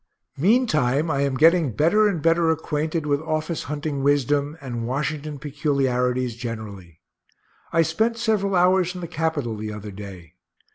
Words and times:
Meantime, 0.37 1.11
I 1.11 1.21
am 1.21 1.37
getting 1.37 1.73
better 1.73 2.07
and 2.07 2.23
better 2.23 2.49
acquainted 2.49 3.05
with 3.05 3.21
office 3.21 3.65
hunting 3.69 4.01
wisdom 4.01 4.57
and 4.59 4.87
Washington 4.87 5.37
peculiarities 5.37 6.35
generally. 6.35 7.01
I 7.71 7.83
spent 7.83 8.17
several 8.17 8.55
hours 8.55 8.95
in 8.95 9.01
the 9.01 9.07
Capitol 9.07 9.55
the 9.55 9.71
other 9.71 9.91
day. 9.91 10.33